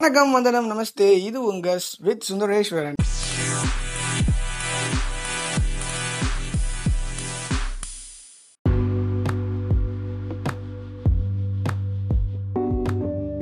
[0.00, 1.06] வணக்கம் வந்தனம் நமஸ்தே.
[1.28, 1.68] இது உங்க
[2.06, 2.96] வித் சுந்தரேஸ்வரன்.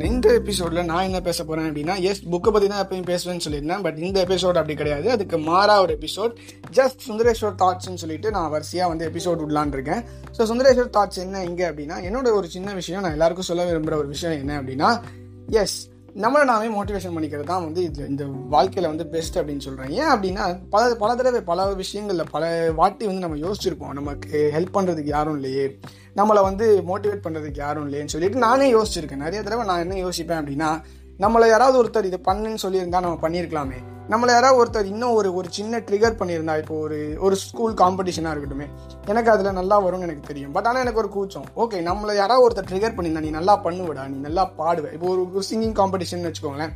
[0.05, 3.99] இந்த எபிசோட்ல நான் என்ன பேச போறேன் அப்படின்னா எஸ் புக்கை பத்தி தான் எப்பயும் பேசுவேன்னு சொல்லியிருந்தேன் பட்
[3.99, 5.11] இந்த எபிசோட் அப்படி கிடையாது.
[5.17, 6.33] அதுக்கு மாறா ஒரு எபிசோட்
[6.79, 10.03] ஜஸ்ட் சுந்தரேஸ்வர் தாட்ஸ்னு சொல்லிட்டு நான் வரிசையா வந்து எபிசோட் விடலான் இருக்கேன்.
[10.38, 14.11] ஸோ சுந்தரேஸ்வர் தாட்ஸ் என்ன இங்க அப்படின்னா என்னோட ஒரு சின்ன விஷயம் நான் எல்லாருக்கும் சொல்ல விரும்புகிற ஒரு
[14.15, 14.91] விஷயம் என்ன அப்படின்னா
[15.65, 15.79] எஸ்
[16.23, 20.45] நம்மளை நாமே மோட்டிவேஷன் பண்ணிக்கிறது தான் வந்து இது இந்த வாழ்க்கையில் வந்து பெஸ்ட் அப்படின்னு சொல்கிறேன் ஏன் அப்படின்னா
[20.70, 25.66] பல பல தடவை பல விஷயங்களில் பல வாட்டி வந்து நம்ம யோசிச்சிருப்போம் நமக்கு ஹெல்ப் பண்ணுறதுக்கு யாரும் இல்லையே.
[26.16, 29.24] நம்மளை வந்து மோட்டிவேட் பண்ணுறதுக்கு யாரும் இல்லையேன்னு சொல்லிட்டு நானே யோசிச்சிருக்கேன்.
[29.27, 30.71] நிறைய தடவை நான் என்ன யோசிப்பேன் அப்படின்னா
[31.19, 33.79] நம்மளை யாராவது ஒருத்தர் இது பண்ணுன்னு சொல்லியிருந்தா நம்ம பண்ணியிருக்கலாமே.
[34.12, 38.66] நம்மளை யாராவது ஒருத்தர் இன்னும் ஒரு ஒரு சின்ன ட்ரிகர் பண்ணியிருந்தா இப்போ ஒரு ஒரு ஸ்கூல் காம்படிஷனாக இருக்கட்டுமே
[39.10, 40.52] எனக்கு அதில் நல்லா வரும்னு எனக்கு தெரியும்.
[40.56, 41.46] பட் ஆனால் எனக்கு ஒரு கூச்சம்.
[41.62, 44.92] ஓகே நம்மளை யாராவது ஒருத்தர் ட்ரிகர் பண்ணியிருந்தா நீ நல்லா பண்ணுவடா நீ நல்லா பாடுவ.
[44.96, 46.74] இப்போ ஒரு சிங்கிங் காம்படிஷன் வச்சுக்கோங்களேன்.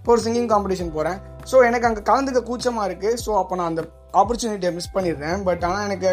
[0.00, 1.18] இப்போ ஒரு சிங்கிங் காம்படிஷன் போகிறேன்
[1.50, 3.84] ஸோ எனக்கு அங்கே கலந்துக்க கூச்சமாக இருக்குது ஸோ அப்போ நான் அந்த
[4.22, 5.38] ஆப்பர்ச்சுனிட்டியை மிஸ் பண்ணிடுறேன்.
[5.48, 6.10] பட் ஆனால் எனக்கு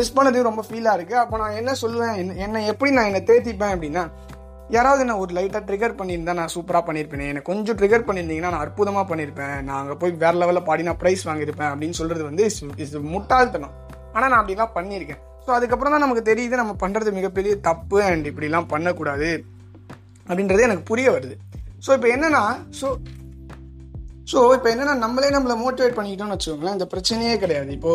[0.00, 2.14] மிஸ் பண்ணது ரொம்ப ஃபீலாக இருக்குது அப்போ நான் என்ன சொல்லுவேன்?
[2.44, 4.04] என்ன எப்படி நான் என்னை தேத்திப்பேன் அப்படின்னா
[4.74, 7.24] யாராவது நான் ஒரு லைட்டாக ட்ரிகர் பண்ணியிருந்தா நான் சூப்பராக பண்ணியிருப்பேன்.
[7.32, 9.56] எனக்கு கொஞ்சம் ட்ரிகர் பண்ணியிருந்தீங்கன்னா நான் அற்புதமாக பண்ணியிருப்பேன்.
[9.66, 12.44] நான் அங்கே போய் வேற லெவலில் பாடி நான் ப்ரைஸ் வாங்கியிருப்பேன் அப்படின்னு சொல்கிறது வந்து
[12.84, 13.74] இஸ் முட்டாள்தனம்.
[14.14, 15.20] ஆனால் நான் அப்படிலாம் பண்ணியிருக்கேன்.
[15.44, 19.30] ஸோ அதுக்கப்புறம் தான் நமக்கு தெரியுது நம்ம பண்ணுறது மிகப்பெரிய தப்பு அண்ட் இப்படிலாம் பண்ணக்கூடாது
[20.28, 21.36] அப்படின்றது எனக்கு புரிய வருது.
[21.86, 22.42] ஸோ இப்போ என்னென்னா
[22.80, 22.88] ஸோ
[24.30, 27.70] ஸோ இப்போ என்னன்னா நம்மளே நம்மளை மோட்டிவேட் பண்ணிக்கிட்டோம்னு வச்சுக்கோங்களேன் இந்த பிரச்சனையே கிடையாது.
[27.78, 27.92] இப்போ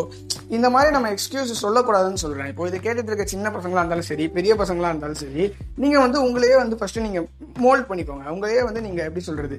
[0.56, 4.54] இந்த மாதிரி நம்ம எக்ஸ்கியூஸ் சொல்லக்கூடாதுன்னு சொல்கிறேன் இப்போ இதை கேட்டுட்டு இருக்க சின்ன பசங்களாக இருந்தாலும் சரி பெரிய
[4.60, 5.44] பசங்களாக இருந்தாலும் சரி
[5.84, 7.26] நீங்கள் வந்து உங்களையே வந்து ஃபஸ்ட்டு நீங்கள்
[7.66, 8.24] மோல்ட் பண்ணிக்கோங்க.
[8.34, 9.58] உங்களையே வந்து நீங்கள் எப்படி சொல்கிறது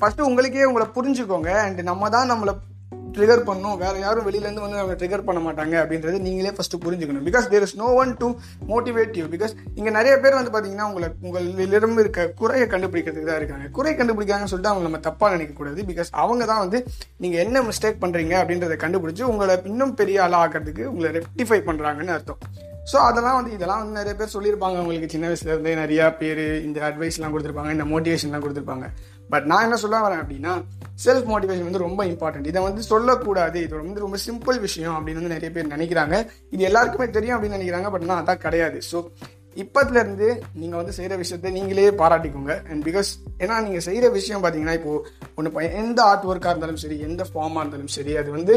[0.00, 1.50] ஃபஸ்ட்டு உங்களுக்கே உங்களை புரிஞ்சுக்கோங்க.
[1.66, 2.54] அண்ட் நம்ம தான் நம்மளை
[3.16, 3.76] ட்ரிகர் பண்ணும்.
[3.82, 7.26] வேற யாரும் வெளியிலேருந்து வந்து அவங்க ட்ரிகர் பண்ண மாட்டாங்க அப்படின்றது நீங்களே ஃபர்ஸ்ட் புரிஞ்சுக்கணும்.
[7.28, 8.28] Because there is no one to
[8.72, 13.68] motivate you because இங்கே நிறைய பேர் வந்து பார்த்தீங்கன்னா உங்களை உங்களிடம் இருக்க குறையை கண்டுபிடிக்கிறதுக்கு தான் இருக்காங்க.
[13.78, 15.80] குறை கண்டுபிடிக்காங்கன்னு சொல்லிட்டு அவங்க நம்ம தப்பாக நினைக்கக்கூடாது.
[15.92, 16.80] பிகாஸ் அவங்க தான் வந்து
[17.24, 22.40] நீங்கள் என்ன மிஸ்டேக் பண்ணுறீங்க அப்படின்றத கண்டுபிடிச்சி உங்களை இன்னும் பெரிய ஆளாக ஆகிறதுக்கு உங்களை ரெக்டிஃபை பண்ணுறாங்கன்னு அர்த்தம்.
[22.90, 24.76] ஸோ அதெல்லாம் வந்து இதெல்லாம் வந்து நிறைய பேர் சொல்லியிருப்பாங்க.
[24.80, 28.88] அவங்களுக்கு சின்ன வயசுலேருந்தே நிறையா பேர் இந்த அட்வைஸ்லாம் கொடுத்துருப்பாங்க இந்த மோட்டிவேஷன்லாம் கொடுத்துருப்பாங்க.
[29.32, 30.54] பட் நான் என்ன சொல்ல வரேன் அப்படின்னா
[31.04, 33.58] செல்ஃப் மோட்டிவேஷன் வந்து ரொம்ப இம்பார்ட்டன்ட் இதை வந்து சொல்லக்கூடாது.
[33.66, 36.16] இது வந்து ரொம்ப சிம்பிள் விஷயம் அப்படின்னு வந்து நிறைய பேர் நினைக்கிறாங்க.
[36.54, 38.80] இது எல்லாருக்குமே தெரியும் அப்படின்னு நினைக்கிறாங்க பட் நான் அதான் கிடையாது.
[38.90, 39.00] ஸோ
[39.62, 40.28] இப்பத்துலேருந்து
[40.60, 42.54] நீங்கள் வந்து செய்கிற விஷயத்த நீங்களே பாராட்டிக்கோங்க.
[42.70, 43.10] அண்ட் பிகாஸ்
[43.42, 45.04] ஏன்னா நீங்கள் செய்கிற விஷயம் பார்த்தீங்கன்னா இப்போது
[45.36, 48.56] ஒன்று எந்த ஆர்ட் ஒர்க்காக இருந்தாலும் சரி எந்த ஃபார்மாக இருந்தாலும் சரி அது வந்து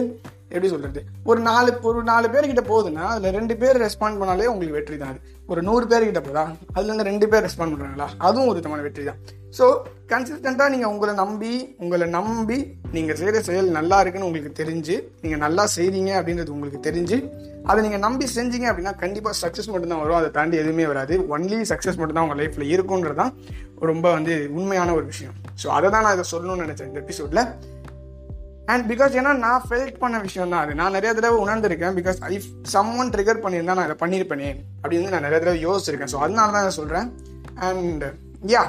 [0.51, 0.99] எப்படி சொல்றது?
[1.29, 5.19] ஒரு நாலு ஒரு நாலு பேர்கிட்ட போகுதுன்னா அதுல ரெண்டு பேர் ரெஸ்பாண்ட் பண்ணாலே உங்களுக்கு வெற்றி தான் அது.
[5.51, 6.43] ஒரு நூறு பேர்கிட்ட போதா
[6.75, 8.07] அதுல இருந்து ரெண்டு பேர் ரெஸ்பாண்ட் பண்றாங்களா?
[8.27, 9.19] அதுவும் ஒரு விதமான வெற்றி தான்.
[9.57, 9.65] ஸோ
[10.11, 11.51] கன்சிஸ்டண்டா நீங்க உங்களை நம்பி
[11.83, 12.57] உங்களை நம்பி
[12.95, 17.17] நீங்க செய்யற செயல் நல்லா இருக்குன்னு உங்களுக்கு தெரிஞ்சு நீங்க நல்லா செய்றீங்க அப்படின்றது உங்களுக்கு தெரிஞ்சு
[17.69, 20.19] அதை நீங்கள் நம்பி செஞ்சீங்க அப்படின்னா கண்டிப்பாக சக்ஸஸ் மட்டும்தான் வரும்.
[20.19, 21.15] அதை தாண்டி எதுவுமே வராது.
[21.35, 23.33] ஒன்லி சக்ஸஸ் மட்டும்தான் உங்கள் லைஃப்பில் இருக்குன்றது தான்
[23.89, 25.35] ரொம்ப வந்து உண்மையான ஒரு விஷயம்.
[25.63, 27.43] ஸோ அதை தான் நான் இதை சொல்லணும்னு நினச்சேன் இந்த எபிசோடில்
[28.73, 30.73] அண்ட் பிகாஸ் ஏன்னா நான் ஃபெல்ட் பண்ண விஷயம் தான் அது.
[30.79, 31.95] நான் நிறைய தடவை உணர்ந்திருக்கேன்.
[31.99, 32.35] Because I
[32.73, 34.49] someone trigger பண்ணியிருந்தா நான் அதை பண்ணியிருப்பேனே
[34.81, 36.11] அப்படின்னு நான் நிறைய தடவை யோசிச்சிருக்கேன்.
[36.13, 37.07] ஸோ அதனால தான் நான் சொல்கிறேன்
[37.67, 38.05] அண்ட்
[38.53, 38.63] யா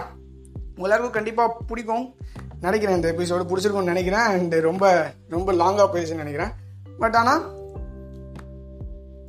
[0.84, 2.04] எல்லாருக்கும் கண்டிப்பாக பிடிக்கும்
[2.66, 2.96] நினைக்கிறேன்.
[2.98, 4.26] இந்த எபிசோடு பிடிச்சிருக்கும்னு நினைக்கிறேன்.
[4.34, 4.84] அண்ட் ரொம்ப
[5.36, 6.52] ரொம்ப லாங்காக போயிடுச்சுன்னு நினைக்கிறேன்.
[7.02, 7.42] பட் ஆனால்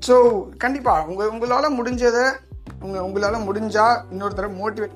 [0.08, 0.16] ஸோ
[0.64, 2.26] கண்டிப்பாக உங்கள் உங்களால் முடிஞ்சதை
[2.86, 4.96] உங்கள் உங்களால் முடிஞ்சால் இன்னொருத்தரை மோட்டிவேட்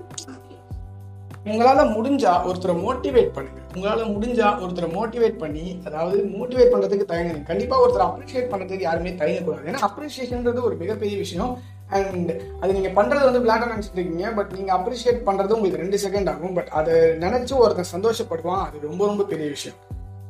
[1.51, 7.83] உங்களால் முடிஞ்சால் ஒருத்தரை மோட்டிவேட் பண்ணுங்கள் உங்களால் முடிஞ்சா ஒருத்தரை மோட்டிவேட் பண்ணி அதாவது மோட்டிவேட் பண்ணுறதுக்கு தயங்குங்க கண்டிப்பாக
[7.83, 9.67] ஒருத்தர் அப்ரிஷியேட் பண்ணுறதுக்கு யாருமே தயங்கக்கூடாது.
[9.69, 11.53] ஏன்னா அப்ரிஷியேஷன்ன்றது ஒரு மிகப்பெரிய விஷயம்.
[11.97, 16.31] அண்ட் அது நீங்கள் பண்ணுறது வந்து பிளாட்டாக நினச்சிட்டு இருக்கீங்க பட் நீங்கள் அப்ரிஷியேட் பண்ணுறது உங்களுக்கு ரெண்டு செகண்ட்
[16.33, 16.55] ஆகும்.
[16.59, 16.93] பட் அதை
[17.25, 18.63] நினச்சி ஒருத்தன் சந்தோஷப்படுவான்.
[18.67, 19.79] அது ரொம்ப ரொம்ப பெரிய விஷயம்.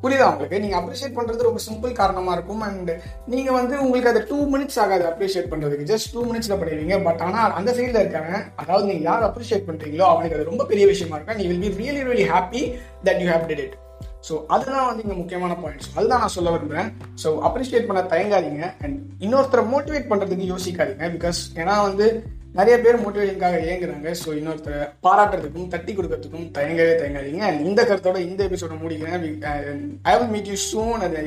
[0.04, 0.62] புரியுதா உங்களுக்கு?
[0.64, 2.92] நீங்க அப்ரிஷியேட் பண்றது ரொம்ப சிம்பிள் காரணமா இருக்கும் அண்ட்
[3.34, 5.90] நீங்க வந்து உங்களுக்கு அது டூ மினிட்ஸ் ஆகாது அப்ரிஷியேட் பண்றதுக்கு.
[5.92, 8.34] ஜஸ்ட் டூ மினிட்ஸ்ல பண்ணுவீங்க பட் ஆனால் அந்த சைட்ல இருக்காங்க
[8.64, 11.40] அதாவது நீங்க யார் அப்ரிஷியேட் பண்றீங்களோ அவனுக்கு அது ரொம்ப பெரிய விஷயமா இருக்கும்.
[11.42, 12.64] நீ will be really really happy
[13.08, 13.78] that you have did it
[14.28, 16.90] so அதுதான் வந்து இங்கே முக்கியமான பாயிண்ட்ஸ் அதுதான் நான் சொல்ல விரும்புறேன்.
[17.24, 18.64] ஸோ அப்ரிஷியேட் பண்ண தயங்காதீங்க.
[18.84, 21.08] அண்ட் இன்னொருத்தரை மோட்டிவேட் பண்ணுறதுக்கு யோசிக்காதீங்க.
[21.16, 22.08] பிகாஸ் ஏன்னா வந்து
[22.58, 24.10] நிறைய பேர் மோட்டிவேஷனுக்காக இயங்குறாங்க.
[24.22, 27.46] ஸோ இன்னொருத்தர் பாராட்டுறதுக்கும் தட்டி கொடுக்கறதுக்கும் தயங்கவே தயங்காதீங்க.
[27.68, 29.24] இந்த கருத்தோட இந்த எபிசோட முடிக்கிறேன்.
[30.12, 31.22] I will meet you soon அது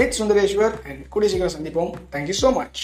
[0.00, 1.92] வித் சுந்தரேஸ்வர் அண்ட் கூடிய சீக்கிரம் சந்திப்போம்.
[2.14, 2.82] தேங்க்யூ ஸோ மச்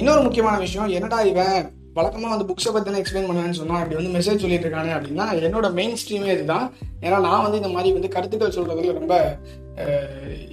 [0.00, 1.66] இன்னொரு முக்கியமான விஷயம் என்னடா இவன்?
[1.96, 5.98] வழக்கமாக வந்து புக்ஸை பற்றி எக்ஸ்பிளைன் பண்ணுவேன்னு சொன்னால் அப்படி வந்து மெசேஜ் சொல்லிட்டு இருக்கானே அப்படின்னா என்னோட மெயின்
[6.02, 6.66] ஸ்ட்ரீமே இதுதான்.
[7.04, 9.14] ஏன்னா நான் வந்து இந்த மாதிரி வந்து கருத்துக்கள் சொல்கிறதுல ரொம்ப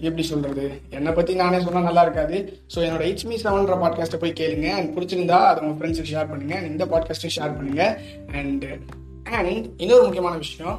[0.07, 0.65] எப்படி சொல்கிறது
[0.97, 2.37] என்னை பற்றி நானே சொன்னால் நல்லா இருக்காது.
[2.73, 4.69] ஸோ என்னோட ஹெச் மீ செவன்ற பாட்காஸ்ட்டை போய் கேளுங்க.
[4.77, 6.55] அண்ட் பிடிச்சிருந்தா அதை உங்கள் ஃப்ரெண்ட்ஸுக்கு ஷேர் பண்ணுங்க.
[6.71, 7.93] இந்த பாட்காஸ்ட்டையும் ஷேர் பண்ணுங்கள்
[8.39, 8.65] அண்ட்
[9.39, 10.77] அண்ட் இன்னொரு முக்கியமான விஷயம்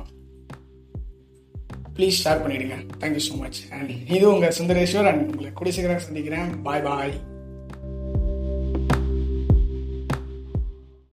[1.99, 6.51] ப்ளீஸ் ஷேர் பண்ணிவிடுங்க thank you so much and இது உங்கள் சுந்தரேஸ்வர் அண்ட் உங்களை கூடிய சீக்கிரம் சந்திக்கிறேன்.
[6.69, 7.15] பாய் பாய்